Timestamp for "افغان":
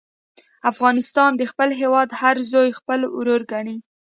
0.71-0.95